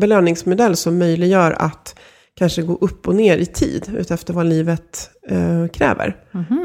[0.00, 1.94] belöningsmodell som möjliggör att
[2.34, 6.16] kanske gå upp och ner i tid utefter vad livet eh, kräver.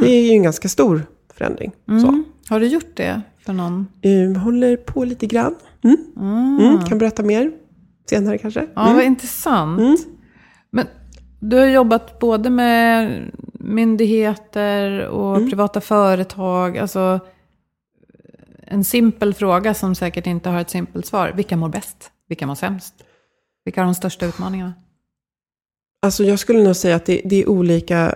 [0.01, 1.01] Det är ju en ganska stor
[1.43, 1.71] förändring.
[2.01, 2.23] Så.
[2.49, 3.87] Har du gjort det för någon?
[4.01, 5.55] Eh, håller på lite grann.
[5.83, 5.97] Mm.
[6.59, 7.51] Mm, kan berätta mer
[8.09, 8.67] senare kanske.
[8.75, 10.07] Ja, vad intressant.
[10.71, 10.87] Men
[11.39, 13.21] du har jobbat både med
[13.53, 16.77] myndigheter och privata företag.
[16.77, 17.19] Alltså,
[18.67, 21.31] en simpel fråga som säkert inte har ett simpelt svar.
[21.35, 22.11] Vilka mår bäst?
[22.27, 22.93] Vilka mår sämst?
[23.65, 24.73] Vilka har de största utmaningarna?
[26.01, 28.15] Alltså jag skulle nog säga att det, det är olika,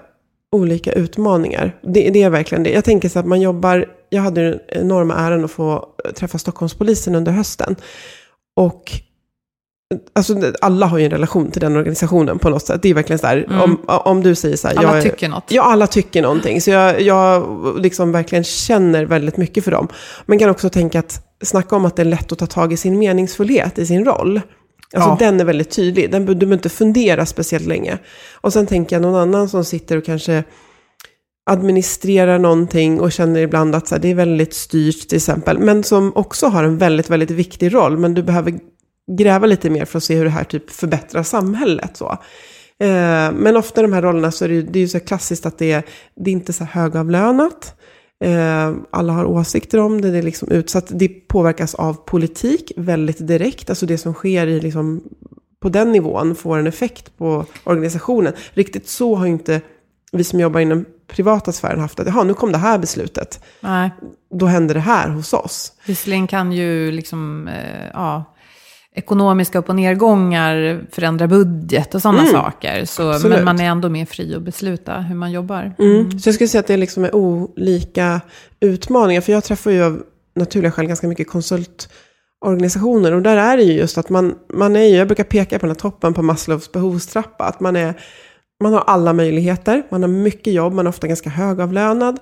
[0.55, 1.75] olika utmaningar.
[1.81, 2.69] Det, det är verkligen det.
[2.69, 7.15] Jag tänker så att man jobbar, jag hade den enorma äran att få träffa Stockholmspolisen
[7.15, 7.75] under hösten.
[8.55, 8.91] Och
[10.13, 12.81] alltså, alla har ju en relation till den organisationen på något sätt.
[12.81, 14.75] Det är verkligen så här, om, om du säger så här.
[14.75, 15.43] Alla jag tycker något.
[15.47, 16.61] Ja, alla tycker någonting.
[16.61, 17.43] Så jag, jag
[17.79, 19.87] liksom verkligen känner väldigt mycket för dem.
[20.25, 22.77] Men kan också tänka att, snacka om att det är lätt att ta tag i
[22.77, 24.41] sin meningsfullhet i sin roll.
[24.95, 25.17] Alltså Ja.
[25.19, 26.11] den är väldigt tydlig.
[26.11, 27.97] Den, du behöver inte fundera speciellt länge.
[28.33, 30.43] Och sen tänker jag någon annan som sitter och kanske
[31.49, 35.59] administrerar någonting och känner ibland att så här, det är väldigt styrt till exempel.
[35.59, 37.97] Men som också har en väldigt, väldigt viktig roll.
[37.97, 38.59] Men du behöver
[39.17, 41.97] gräva lite mer för att se hur det här typ förbättrar samhället.
[41.97, 42.09] Så.
[42.79, 45.45] Eh, men ofta i de här rollerna så är det det är ju så klassiskt
[45.45, 45.83] att det är,
[46.15, 47.76] det är inte så högavlönat.
[48.19, 50.85] Eh, alla har åsikter om det, det är liksom utsatt.
[50.89, 53.69] Det påverkas av politik väldigt direkt.
[53.69, 55.03] Alltså det som sker i liksom,
[55.59, 58.33] på den nivån får en effekt på organisationen.
[58.53, 59.61] Riktigt så har inte
[60.11, 63.43] vi som jobbar inom privata sfären haft att, jaha, nu kom det här beslutet.
[63.59, 63.91] Nej.
[64.31, 65.73] Då händer det här hos oss.
[65.85, 68.23] Visserligen kan ju liksom, eh, ja,
[68.97, 72.85] ekonomiska upp och nedgångar förändra budget och sådana saker.
[72.85, 73.35] Så, Absolut.
[73.35, 75.75] men man är ändå mer fri att besluta hur man jobbar.
[75.79, 76.19] Mm.
[76.19, 78.21] Så jag skulle säga att det liksom är olika
[78.59, 79.21] utmaningar.
[79.21, 80.03] För jag träffar ju av
[80.35, 83.11] naturliga skäl ganska mycket konsultorganisationer.
[83.11, 85.65] Och där är det ju just att man, man är ju, jag brukar peka på
[85.65, 87.43] den här toppen på Maslows behovstrappa.
[87.43, 87.93] Att man, är,
[88.63, 92.19] man har alla möjligheter, man har mycket jobb, man är ofta ganska högavlönad.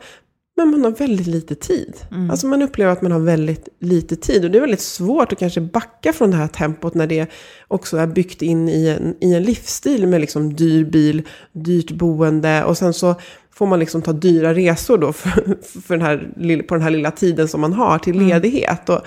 [0.58, 1.96] Men man har väldigt lite tid.
[2.32, 4.46] Alltså man upplever att man har väldigt lite tid.
[4.46, 7.30] Och det är väldigt svårt att kanske backa från det här tempot när det
[7.68, 12.64] också är byggt in i en, i en livsstil med liksom dyr bil, dyrt boende.
[12.64, 13.16] Och sen så
[13.52, 17.12] får man liksom ta dyra resor då för, för den här, på den här lilla
[17.12, 18.90] tiden som man har till ledighet.
[18.90, 19.02] Och,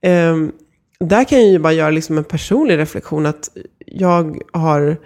[0.00, 0.52] ehm,
[1.00, 3.50] där kan jag ju bara göra liksom en personlig reflektion att
[3.86, 4.96] jag har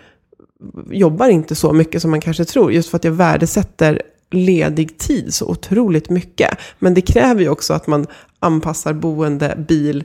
[0.91, 2.73] jobbar inte så mycket som man kanske tror.
[2.73, 4.03] Just för att jag värdesätter
[4.35, 6.59] ledig tid så otroligt mycket.
[6.79, 8.07] Men det kräver ju också att man
[8.39, 10.05] anpassar boende, bil,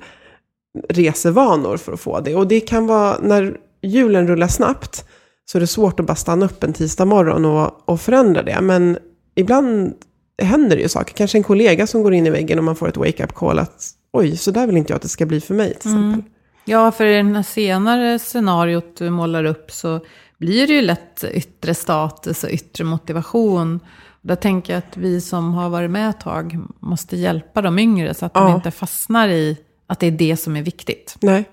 [0.89, 2.35] resevanor för att få det.
[2.35, 5.05] Och det kan vara, när julen rullar snabbt,
[5.45, 8.61] så är det svårt att bara stanna upp en tisdag morgon och, och förändra det.
[8.61, 8.97] Men
[9.35, 9.93] ibland
[10.41, 11.13] händer det ju saker.
[11.13, 13.91] Kanske en kollega som går in i väggen och man får ett wake-up call att
[14.13, 16.23] oj, så där vill inte jag att det ska bli för mig till exempel.
[16.65, 19.99] Ja, för i det här senare scenariot du målar upp så
[20.37, 23.79] blir det ju lätt yttre status och yttre motivation.
[24.27, 28.13] Där tänker jag att vi som har varit med ett tag måste hjälpa de yngre
[28.13, 28.55] så att de Ja.
[28.55, 31.15] inte fastnar i att det är det som är viktigt.
[31.21, 31.43] Nej.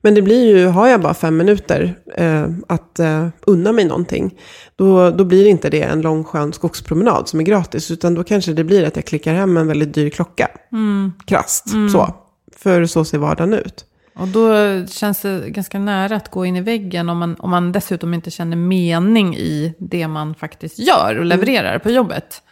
[0.00, 4.38] Men det blir ju, har jag bara fem minuter eh, att eh, unna mig någonting,
[4.76, 8.52] då, då blir inte det en lång skön skogspromenad som är gratis, utan då kanske
[8.52, 10.48] det blir att jag klickar hem en väldigt dyr klocka.
[11.24, 12.14] Krasst, så.
[12.56, 13.84] För så ser vardagen ut.
[14.14, 14.52] Och då
[14.86, 18.30] känns det ganska nära att gå in i väggen om man, om man dessutom inte
[18.30, 22.42] känner mening i det man faktiskt gör och levererar på jobbet.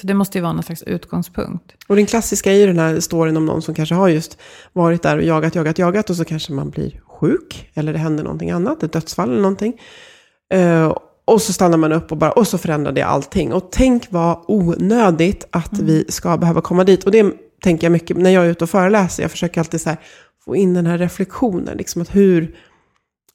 [0.00, 1.72] Så det måste ju vara någon slags utgångspunkt.
[1.86, 4.38] Och den klassiska är ju den här storyn om någon som kanske har just
[4.72, 8.24] varit där och jagat, jagat, jagat och så kanske man blir sjuk eller det händer
[8.24, 9.80] någonting annat, ett dödsfall eller någonting.
[10.54, 13.52] Eh, och så stannar man upp och bara, och så förändrar det allting.
[13.52, 17.04] Och tänk vad onödigt att vi ska behöva komma dit.
[17.04, 19.22] Och det tänker jag mycket när jag är ute och föreläser.
[19.22, 19.98] Jag försöker alltid så här,
[20.48, 22.54] få in den här reflektionen, liksom att hur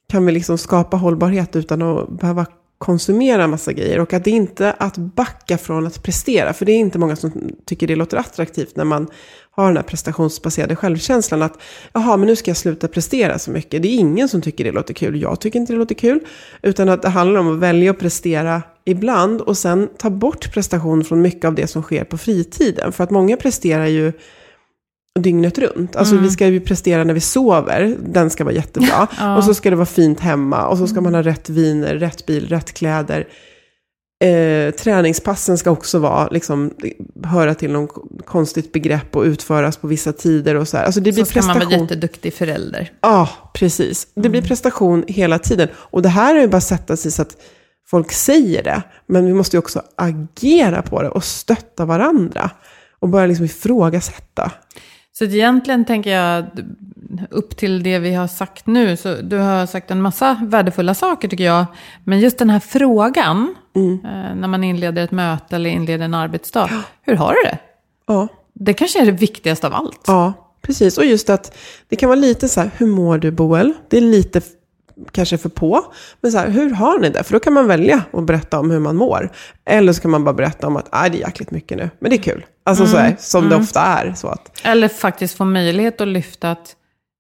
[0.10, 2.46] kan vi liksom skapa hållbarhet utan att behöva
[2.78, 4.00] konsumera massa grejer.
[4.00, 6.54] Och att det inte är att backa från att prestera.
[6.54, 7.32] För det är inte många som
[7.66, 9.08] tycker det låter attraktivt när man
[9.52, 11.42] har den här prestationsbaserade självkänslan.
[11.42, 11.58] Att
[11.94, 13.82] jaha, men nu ska jag sluta prestera så mycket.
[13.82, 15.22] Det är ingen som tycker det låter kul.
[15.22, 16.20] Jag tycker inte det låter kul.
[16.62, 19.42] Utan att det handlar om att välja att prestera ibland.
[19.42, 22.92] Och sen ta bort prestation från mycket av det som sker på fritiden.
[22.92, 24.14] För att många presterar ju
[25.20, 25.96] dygnet runt.
[25.96, 29.08] Alltså vi ska ju prestera när vi sover, den ska vara jättebra.
[29.38, 32.26] Och så ska det vara fint hemma, och så ska man ha rätt viner, rätt
[32.26, 33.28] bil, rätt kläder.
[34.24, 36.74] Eh, träningspassen ska också vara, liksom,
[37.24, 37.88] höra till någon
[38.26, 40.84] konstigt begrepp och utföras på vissa tider och så här.
[40.86, 41.72] Alltså det blir Så ska man prestation.
[41.72, 42.92] vara jätteduktig förälder.
[43.02, 44.08] Ja, precis.
[44.16, 45.68] Det blir prestation hela tiden.
[45.76, 47.38] Och det här är ju bara sätta sig så att
[47.90, 48.82] folk säger det.
[49.08, 52.50] Men vi måste ju också agera på det och stötta varandra.
[53.00, 54.52] Och börja liksom ifrågasätta.
[55.18, 56.46] Så egentligen tänker jag,
[57.30, 61.28] upp till det vi har sagt nu, så du har sagt en massa värdefulla saker
[61.28, 61.66] tycker jag.
[62.04, 66.70] Men just den här frågan, eh, när man inleder ett möte eller inleder en arbetsdag,
[67.02, 67.58] hur har du det?
[68.08, 70.02] Ja, Det kanske är det viktigaste av allt.
[70.08, 70.98] ja, precis.
[70.98, 71.58] Och just att
[71.90, 73.74] det kan vara lite så här, hur mår du Boel?
[73.90, 74.42] Det är lite
[75.12, 75.86] kanske för på.
[76.22, 77.24] Men så här, hur har ni det?
[77.24, 79.32] För då kan man välja att berätta om hur man mår.
[79.66, 82.10] Eller så kan man bara berätta om att ah, det är jäkligt mycket nu, men
[82.10, 82.46] det är kul.
[82.66, 84.14] Alltså så här, som det ofta är.
[84.14, 86.76] Så att, Eller faktiskt få möjlighet att lyfta att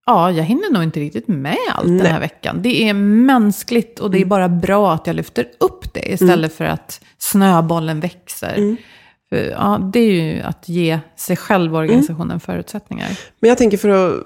[0.06, 2.62] ja, jag hinner nog inte riktigt med allt den här veckan.
[2.62, 6.66] Det är mänskligt och det är bara bra att jag lyfter upp det istället för
[6.66, 8.78] att snöbollen växer.
[9.30, 13.20] För, ja, det är ju att ge sig själv och organisationen förutsättningar.
[13.40, 14.24] Men jag tänker för att,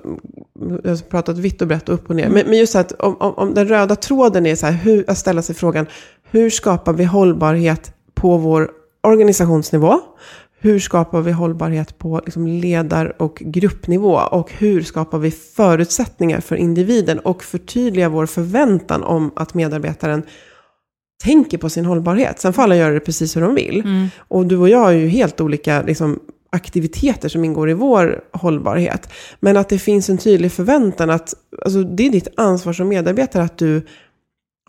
[0.83, 2.29] jag har pratat vitt och brett och upp och ner.
[2.29, 5.17] Men, men just att om, om, om den röda tråden är så här, hur, att
[5.17, 5.85] ställa sig frågan,
[6.31, 8.71] hur skapar vi hållbarhet på vår
[9.03, 9.99] organisationsnivå?
[10.59, 14.15] Hur skapar vi hållbarhet på liksom ledar och gruppnivå?
[14.15, 17.19] Och hur skapar vi förutsättningar för individen?
[17.19, 20.23] Och förtydliga vår förväntan om att medarbetaren
[21.23, 22.39] tänker på sin hållbarhet.
[22.39, 23.83] Sen får alla göra det precis hur de vill.
[24.17, 26.19] Och du och jag har ju helt olika liksom,
[26.57, 29.09] aktiviteter som ingår i vår hållbarhet.
[29.39, 31.33] Men att det finns en tydlig förväntan att,
[31.65, 33.81] alltså det är ditt ansvar som medarbetare att du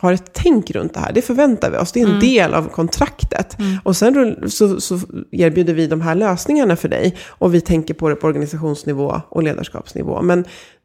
[0.01, 1.13] har ett tänk runt det här.
[1.13, 1.93] Det förväntar vi oss.
[1.93, 2.21] Det är en Mm.
[2.21, 3.57] del av kontraktet.
[3.85, 5.01] Och sen så, så
[5.33, 7.17] erbjuder vi de här lösningarna för dig.
[7.29, 10.23] Och vi tänker på det på organisationsnivå och ledarskapsnivå.
[10.23, 10.45] Men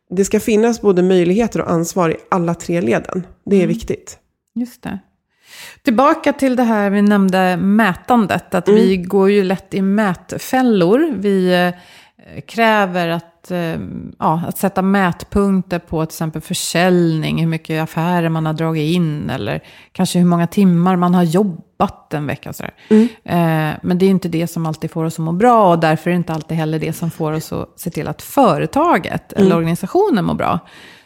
[0.09, 3.27] det ska finnas både möjligheter och ansvar i alla tre leden.
[3.45, 3.63] Det Mm.
[3.63, 4.17] är viktigt.
[4.55, 4.99] Just det.
[5.83, 8.53] Tillbaka till det här vi nämnde mätandet.
[8.53, 11.13] Att vi går ju lätt i mätfällor.
[11.15, 13.75] Vi eh, kräver att, eh,
[14.19, 17.39] ja, att sätta mätpunkter på till exempel försäljning.
[17.39, 19.29] Hur mycket affärer man har dragit in.
[19.29, 22.53] Eller kanske hur många timmar man har jobbat en vecka.
[22.53, 22.73] Sådär.
[23.23, 25.71] Eh, men det är inte det som alltid får oss att må bra.
[25.71, 28.21] Och därför är det inte alltid heller det som får oss att se till att
[28.21, 30.59] företaget eller organisationen mår bra.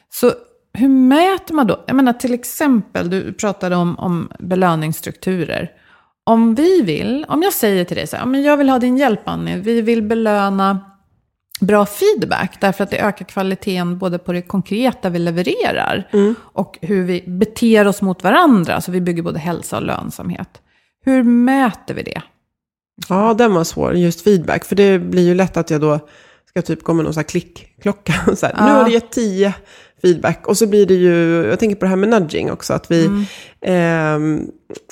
[0.10, 0.32] Så
[0.78, 1.84] hur mäter man då?
[1.88, 5.72] Jag menar till exempel, du pratade om, om belöningsstrukturer.
[6.24, 8.98] Om vi vill, om jag säger till dig så här, men jag vill ha din
[8.98, 10.80] hjälp Annie, vi vill belöna
[11.62, 16.10] bra feedback därför att det ökar kvaliteten både på det konkreta vi levererar
[16.54, 20.50] och hur vi beter oss mot varandra, så vi bygger både hälsa och lönsamhet.
[21.06, 22.22] Hur mäter vi det?
[23.10, 24.66] Ja, den var svår, just feedback.
[24.66, 26.00] För det blir ju lätt att jag då
[26.50, 28.14] ska typ komma någon sån här klickklocka.
[28.36, 28.74] Så här, Nu Ja.
[28.74, 29.54] har du gett tio
[30.02, 30.48] feedback.
[30.48, 32.74] Och så blir det ju, jag tänker på det här med nudging också.
[32.74, 33.06] Att vi,
[33.62, 34.48] ehm,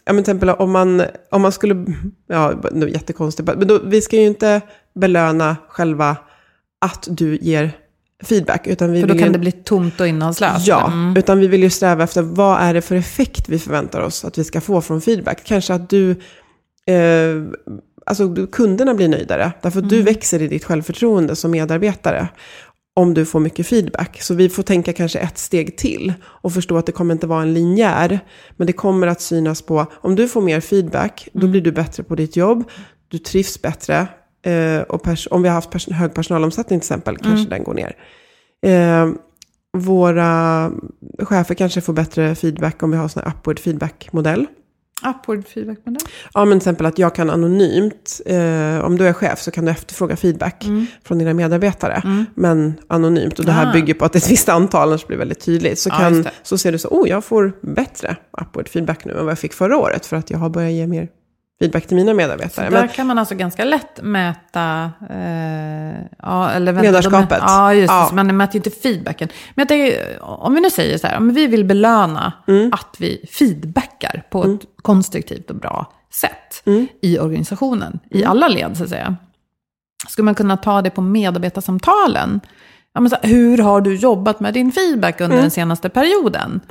[0.06, 1.86] ja men till exempel om man, om man skulle,
[2.28, 3.50] ja är jättekonstigt.
[3.58, 4.62] Men då, vi ska ju inte
[4.96, 6.18] belöna själva
[6.82, 7.72] att du ger
[8.24, 8.68] feedback.
[8.68, 10.68] Utan vi För då vill kan ju, det bli tomt och innehållslöst.
[10.68, 11.18] Ja, Mm.
[11.18, 14.38] utan vi vill ju sträva efter vad är det för effekt vi förväntar oss att
[14.38, 15.42] vi ska få från feedback.
[15.44, 16.12] Kanske att du,
[16.88, 17.44] eh,
[18.06, 19.52] alltså kunderna blir nöjdare.
[19.62, 22.28] Därför att du växer i ditt självförtroende som medarbetare.
[22.98, 24.22] Om du får mycket feedback.
[24.22, 26.14] Så vi får tänka kanske ett steg till.
[26.24, 28.20] Och förstå att det kommer inte vara en linjär.
[28.58, 32.04] Men det kommer att synas på, om du får mer feedback, då blir du bättre
[32.04, 32.64] på ditt jobb.
[33.08, 34.08] Du trivs bättre.
[34.46, 37.96] Eh, och om vi har haft pers- hög personalomsättning till exempel, kanske den går ner.
[38.66, 39.10] Eh,
[39.78, 40.72] våra
[41.20, 44.46] chefer kanske får bättre feedback om vi har sån här upward feedback-modell.
[45.04, 46.02] Upward feedback-modell.
[46.34, 49.66] Ja, men till exempel att jag kan anonymt, eh, om du är chef så kan
[49.66, 50.66] du efterfråga feedback
[51.04, 52.26] från dina medarbetare.
[52.36, 53.70] Men anonymt, och det här Mm.
[53.70, 53.74] Ah.
[53.74, 55.80] bygger på att det är ett visst antal, annars blir det väldigt tydligt.
[55.80, 56.32] Så, Ja, kan, det.
[56.44, 59.54] så ser du så, oh jag får bättre upward feedback nu än vad jag fick
[59.54, 60.06] förra året.
[60.06, 61.08] För att jag har börjat ge mer
[61.60, 62.70] feedback till mina medarbetare.
[62.70, 64.92] Där Men, kan man alltså ganska lätt mäta...
[65.10, 67.30] Eh, ja, eller vänta, Ledarskapet.
[67.40, 67.94] De, ja, just det.
[67.96, 68.06] Ja.
[68.10, 69.30] Så man mäter ju inte feedbacken.
[69.56, 72.74] Men jag tänker, om vi nu säger så här, om vi vill belöna Mm.
[72.74, 75.92] att vi feedbackar på ett konstruktivt och bra
[76.22, 76.88] sätt Mm.
[77.02, 79.16] i organisationen, i alla led så att säga.
[80.08, 82.42] Skulle man kunna ta det på medarbetarsamtalen?
[82.94, 86.62] Ja, men så här, hur har du jobbat med din feedback under den senaste perioden?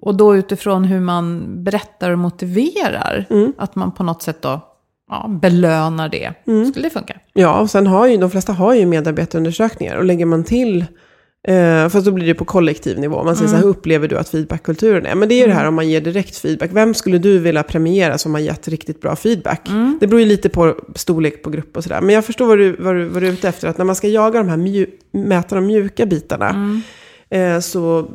[0.00, 3.26] Och då utifrån hur man berättar och motiverar,
[3.58, 4.60] att man på något sätt då
[5.10, 6.32] ja, belönar det.
[6.70, 7.16] Skulle det funka?
[7.32, 9.96] ja, och sen har ju de flesta har ju medarbetarundersökningar.
[9.96, 10.86] Och lägger man till
[11.48, 13.24] Eh, fast då blir det på kollektiv nivå.
[13.24, 15.14] Man säger så här, hur upplever du att feedbackkulturen är?
[15.14, 16.70] Men det är ju det här om man ger direkt feedback.
[16.72, 19.68] Vem skulle du vilja premiera som har gett riktigt bra feedback?
[20.00, 22.00] Det beror ju lite på storlek på grupp och sådär.
[22.00, 23.68] Men jag förstår vad du, vad, du, vad du är ute efter.
[23.68, 26.80] Att när man ska jaga de här mäta de mjuka bitarna.
[27.30, 28.10] Eh, så,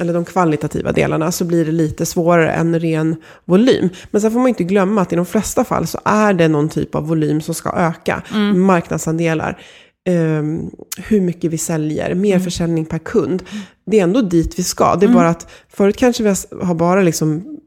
[0.00, 3.88] eller de kvalitativa delarna, så blir det lite svårare än ren volym.
[4.10, 6.68] Men sen får man inte glömma att i de flesta fall så är det någon
[6.68, 8.22] typ av volym som ska öka.
[8.54, 9.60] Marknadsandelar.
[10.08, 13.42] Um, hur mycket vi säljer, mer försäljning per kund.
[13.86, 14.96] Det är ändå dit vi ska.
[14.96, 17.58] Det är bara att förut kanske vi har bara liksom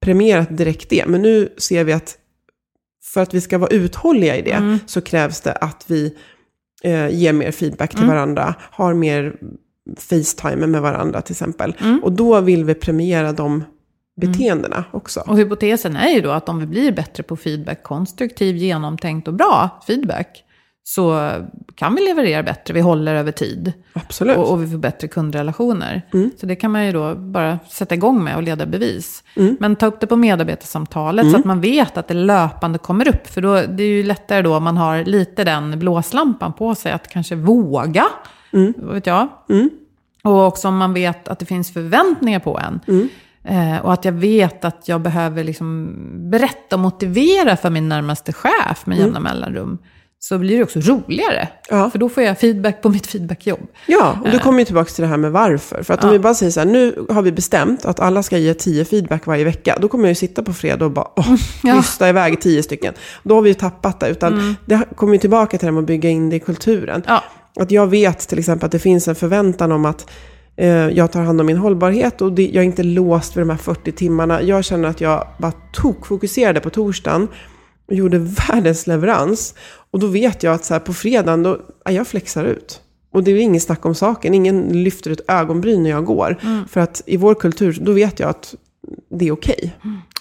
[0.00, 1.06] premierat direkt det.
[1.06, 2.18] Men nu ser vi att
[3.04, 6.14] för att vi ska vara uthålliga i det så krävs det att vi
[6.82, 9.36] eh, ger mer feedback till varandra, har mer
[9.96, 11.76] Facetime med varandra till exempel.
[12.02, 13.64] Och då vill vi premiera de
[14.20, 15.20] beteendena också.
[15.20, 19.34] Och hypotesen är ju då att om vi blir bättre på feedback, konstruktiv, genomtänkt och
[19.34, 20.42] bra feedback,
[20.88, 21.30] så
[21.74, 23.72] kan vi leverera bättre, vi håller över tid.
[23.92, 24.36] Absolut.
[24.36, 26.02] Och, och vi får bättre kundrelationer.
[26.40, 29.22] Så det kan man ju då bara sätta igång med och leda bevis.
[29.60, 33.26] Men ta upp det på medarbetarsamtalet så att man vet att det löpande kommer upp.
[33.26, 36.92] För då, det är ju lättare då om man har lite den blåslampan på sig
[36.92, 38.04] att kanske våga.
[38.76, 39.28] Vad vet jag.
[40.24, 42.80] Och också om man vet att det finns förväntningar på en.
[43.44, 45.94] Eh, och att jag vet att jag behöver liksom
[46.30, 49.78] berätta och motivera för min närmaste chef med jämna mellanrum.
[50.18, 51.48] Så blir det också roligare.
[51.70, 51.90] Ja.
[51.90, 53.60] För då får jag feedback på mitt feedbackjobb.
[53.86, 55.82] Ja, och då kommer vi tillbaka till det här med varför.
[55.82, 58.38] För att om vi bara säger så här, nu har vi bestämt att alla ska
[58.38, 59.78] ge tio feedback varje vecka.
[59.80, 61.76] Då kommer jag ju sitta på fredag och bara, åh, Ja.
[61.76, 62.94] lyssna iväg tio stycken.
[63.22, 64.08] Då har vi ju tappat det.
[64.08, 67.02] Utan det kommer ju tillbaka till det här med att bygga in det i kulturen.
[67.06, 67.24] Ja.
[67.60, 70.10] Att jag vet till exempel att det finns en förväntan om att
[70.56, 73.50] eh, jag tar hand om min hållbarhet och det, jag är inte låst vid de
[73.50, 74.42] här 40 timmarna.
[74.42, 77.28] Jag känner att jag bara tokfokuserade på torsdagen.
[77.88, 79.54] och gjorde världens leverans.
[79.90, 82.80] Och då vet jag att så här, på fredagen, då, ja, jag flexar ut.
[83.12, 84.34] Och det är ingen snack om saken.
[84.34, 86.36] Ingen lyfter ett ögonbryn när jag går.
[86.70, 88.54] För att i vår kultur, då vet jag att
[89.10, 89.76] det är okej.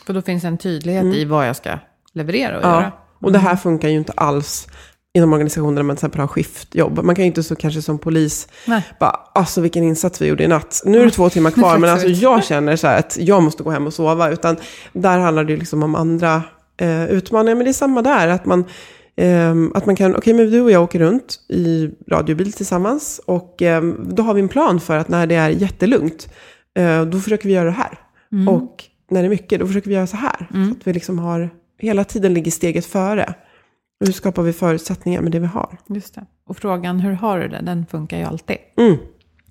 [0.05, 1.69] För då finns en tydlighet i vad jag ska
[2.13, 2.73] leverera och Ja.
[2.81, 2.91] göra.
[3.21, 4.67] Och det här funkar ju inte alls
[5.15, 7.03] inom organisationer där man till exempel har skiftjobb.
[7.03, 8.81] Man kan ju inte så kanske som polis, Nej.
[8.99, 10.81] bara, alltså vilken insats vi gjorde i natt.
[10.85, 13.63] Nu är det två timmar kvar, men alltså jag känner så här att jag måste
[13.63, 14.29] gå hem och sova.
[14.29, 14.55] Utan
[14.93, 16.43] där handlar det ju liksom om andra
[16.77, 17.55] eh, utmaningar.
[17.55, 18.65] Men det är samma där, att man,
[19.17, 23.21] ehm, att man kan, okej men du och jag åker runt i radiobil tillsammans.
[23.25, 26.29] Och ehm, då har vi en plan för att när det är jättelugnt,
[26.77, 27.99] eh, då försöker vi göra det här.
[28.49, 30.47] Och när det är mycket, då försöker vi göra så här.
[30.65, 31.49] Så att vi liksom har,
[31.79, 33.35] hela tiden ligger steget före.
[33.99, 35.77] Och hur skapar vi förutsättningar med det vi har?
[35.87, 36.25] Just det.
[36.47, 38.57] Och frågan hur har du det, den funkar ju alltid.
[38.77, 38.97] Mm.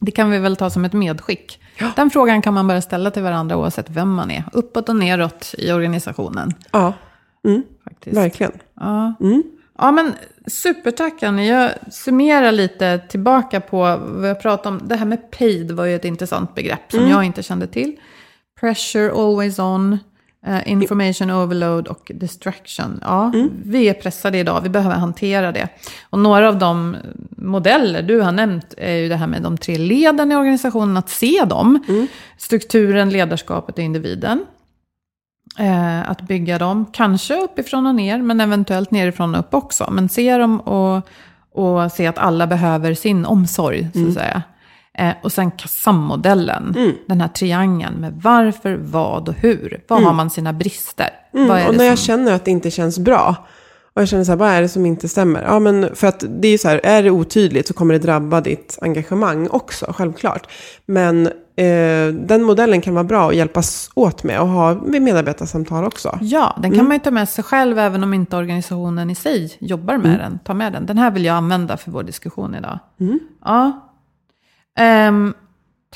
[0.01, 1.61] Det kan vi väl ta som ett medskick.
[1.97, 4.45] Den frågan kan man bara ställa till varandra oavsett vem man är.
[4.53, 6.53] Uppåt och neråt i organisationen.
[6.71, 6.93] Ja,
[7.85, 8.17] Faktiskt.
[8.17, 8.53] verkligen.
[8.81, 9.15] Ja.
[9.79, 10.13] ja, men
[10.47, 11.49] supertack Annie.
[11.49, 14.89] Jag summerar lite tillbaka på vad jag pratade om.
[14.89, 17.97] Det här med paid var ju ett intressant begrepp som jag inte kände till.
[18.61, 19.99] Pressure, always on,
[20.47, 22.99] eh, information overload och distraction.
[23.03, 23.33] Ja,
[23.65, 25.69] vi är pressade idag, vi behöver hantera det.
[26.11, 26.97] Och några av de
[27.37, 31.09] modeller du har nämnt är ju det här med de tre leden i organisationen, att
[31.09, 31.85] se dem.
[32.39, 34.45] Strukturen, ledarskapet och individen.
[35.59, 39.89] Eh, att bygga dem, kanske uppifrån och ner, men eventuellt nerifrån och upp också.
[39.91, 41.09] Men se dem och,
[41.53, 44.43] och se att alla behöver sin omsorg, så att säga.
[44.99, 46.77] Eh, och sen KASAM-modellen,
[47.07, 49.85] den här triangeln med varför, vad och hur.
[49.89, 51.09] Var har man sina brister?
[51.35, 52.07] Mm, och när jag som...
[52.07, 53.37] känner att det inte känns bra,
[53.95, 55.43] och jag känner så här, vad är det som inte stämmer?
[55.43, 58.01] Ja, men för att det är ju så här, är det otydligt så kommer det
[58.01, 60.49] drabba ditt engagemang också, självklart.
[60.87, 65.85] Men eh, den modellen kan vara bra att hjälpas åt med och ha med medarbetarsamtal
[65.85, 66.19] också.
[66.21, 69.57] Ja, den kan man ju ta med sig själv även om inte organisationen i sig
[69.59, 70.39] jobbar med den.
[70.45, 70.87] Ta med den.
[70.87, 72.79] Den här vill jag använda för vår diskussion idag.
[73.45, 73.84] Ja.
[74.79, 75.35] Ehm,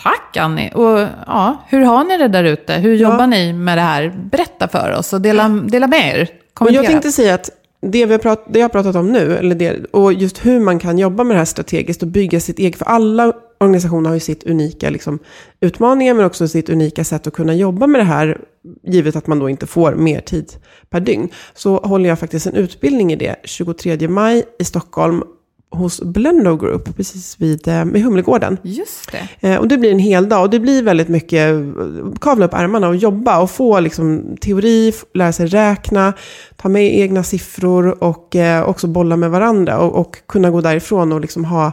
[0.03, 0.71] tack Annie.
[0.75, 2.75] Och ja, hur har ni det där ute?
[2.75, 4.15] Hur jobbar ni med det här?
[4.31, 6.29] Berätta för oss och dela, dela med er.
[6.61, 7.51] Och jag tänkte säga att
[7.81, 10.61] det, vi har prat, det jag har pratat om nu, eller det, och just hur
[10.61, 14.15] man kan jobba med det här strategiskt och bygga sitt eget, för alla organisationer har
[14.15, 15.19] ju sitt unika liksom,
[15.61, 18.39] utmaningar, men också sitt unika sätt att kunna jobba med det här,
[18.83, 20.53] givet att man då inte får mer tid
[20.91, 21.29] per dygn.
[21.55, 25.23] Så håller jag faktiskt en utbildning i det 23 maj i Stockholm
[25.71, 28.59] hos Blendo Group, precis vid, eh, Humlegården.
[28.63, 29.49] Just det.
[29.49, 32.55] Eh, och det blir en hel dag och det blir väldigt mycket eh, kavla upp
[32.55, 36.13] ärmarna och jobba och få liksom, teori, lära sig räkna,
[36.57, 41.13] ta med egna siffror och eh, också bolla med varandra och, och kunna gå därifrån
[41.13, 41.73] och liksom ha,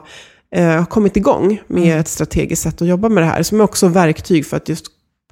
[0.55, 3.87] eh, kommit igång med ett strategiskt sätt att jobba med det här som är också
[3.87, 4.85] verktyg för att just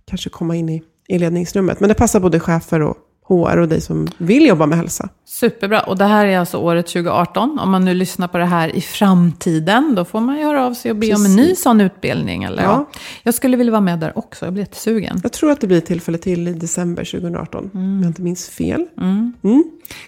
[0.10, 1.80] kanske komma in i, i ledningsrummet.
[1.80, 2.98] Men det passar både chefer och
[3.28, 5.10] HR och dig som vill jobba med hälsa.
[5.26, 5.80] Superbra.
[5.82, 7.60] Och det här är alltså året 2018.
[7.60, 10.92] Om man nu lyssnar på det här i framtiden, då får man göra av sig
[10.92, 11.64] och be om en ny Precis.
[11.64, 12.44] sån utbildning.
[12.44, 12.64] Eller?
[12.64, 12.70] Ja.
[12.94, 13.00] Ja.
[13.24, 14.46] Jag skulle vilja vara med där också.
[14.46, 15.20] Jag blir jättesugen.
[15.24, 18.86] Jag tror att det blir tillfälle till i december 2018, om jag inte minns fel.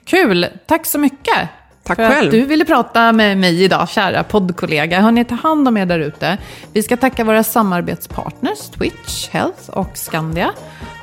[0.05, 0.45] Kul!
[0.67, 1.49] Tack så mycket!
[1.85, 2.27] Tack för själv.
[2.27, 5.01] att du ville prata med mig idag, kära poddkollega.
[5.01, 6.37] Hörni, ta hand om er där ute.
[6.73, 10.51] Vi ska tacka våra samarbetspartners, Twitch, Health och Skandia.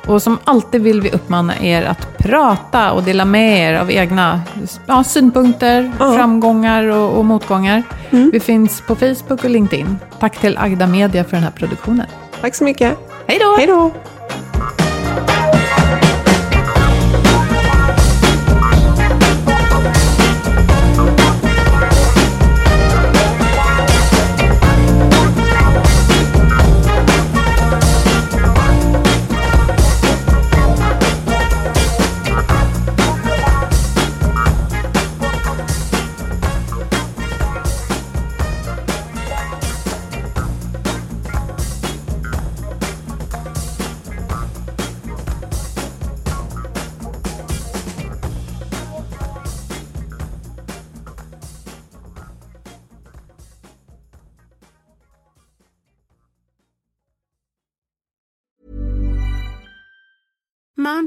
[0.07, 4.41] Och som alltid vill vi uppmana er att prata och dela med er av egna
[4.85, 7.83] ja, synpunkter, framgångar och, och motgångar.
[8.09, 8.29] Mm.
[8.33, 9.97] Vi finns på Facebook och LinkedIn.
[10.19, 12.07] Tack till Agda Media för den här produktionen.
[12.41, 12.97] Tack så mycket.
[13.27, 13.55] Hej då!
[13.57, 13.91] Hej då!